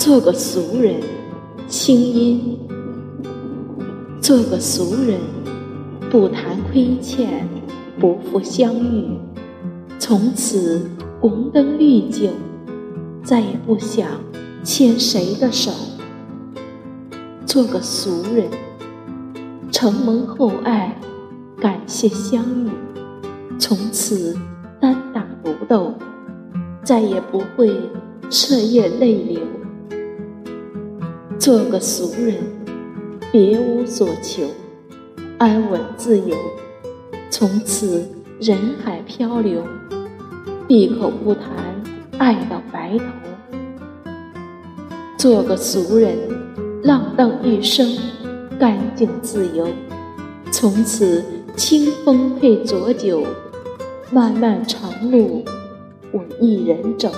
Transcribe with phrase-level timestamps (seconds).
[0.00, 0.98] 做个俗人，
[1.68, 2.56] 清音；
[4.18, 5.20] 做个俗人，
[6.10, 7.46] 不谈亏欠，
[7.98, 9.10] 不负相遇。
[9.98, 10.88] 从此
[11.20, 12.30] 红灯绿酒，
[13.22, 14.08] 再也不想
[14.64, 15.70] 牵谁的手。
[17.44, 18.48] 做个俗人，
[19.70, 20.98] 承蒙厚爱，
[21.60, 22.70] 感谢相遇。
[23.58, 24.34] 从此
[24.80, 25.92] 单打独斗，
[26.82, 27.70] 再也不会
[28.30, 29.40] 彻夜泪流。
[31.40, 32.34] 做个俗人，
[33.32, 34.46] 别无所求，
[35.38, 36.36] 安稳自由。
[37.30, 38.06] 从此
[38.38, 39.64] 人海漂流，
[40.68, 41.50] 闭口不谈
[42.18, 43.04] 爱到白头。
[45.16, 46.14] 做个俗人，
[46.82, 47.88] 浪荡一生，
[48.58, 49.66] 干净自由。
[50.50, 51.24] 从此
[51.56, 53.26] 清风配浊酒，
[54.12, 55.42] 漫漫长路
[56.12, 57.10] 我一人走。